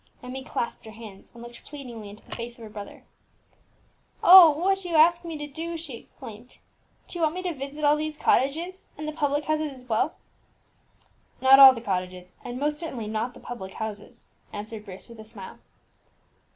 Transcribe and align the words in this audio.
Emmie 0.23 0.43
clasped 0.43 0.83
her 0.85 0.93
hands, 0.93 1.29
and 1.31 1.43
looked 1.43 1.63
pleadingly 1.63 2.09
into 2.09 2.25
the 2.25 2.35
face 2.35 2.57
of 2.57 2.63
her 2.63 2.71
brother. 2.71 3.03
"Oh! 4.23 4.49
what 4.49 4.79
do 4.79 4.89
you 4.89 4.95
ask 4.95 5.23
me 5.23 5.37
to 5.37 5.45
do?" 5.45 5.77
she 5.77 5.95
exclaimed; 5.95 6.57
"do 7.07 7.19
you 7.19 7.21
want 7.21 7.35
me 7.35 7.43
to 7.43 7.53
visit 7.53 7.83
all 7.83 7.95
these 7.95 8.17
cottages, 8.17 8.89
and 8.97 9.07
the 9.07 9.11
public 9.11 9.45
houses 9.45 9.71
as 9.73 9.85
well!" 9.87 10.15
"Not 11.39 11.59
all 11.59 11.75
the 11.75 11.81
cottages, 11.81 12.33
and 12.43 12.59
most 12.59 12.79
certainly 12.79 13.05
not 13.05 13.35
the 13.35 13.39
public 13.39 13.73
houses," 13.73 14.25
answered 14.51 14.85
Bruce 14.85 15.07
with 15.07 15.19
a 15.19 15.23
smile. 15.25 15.59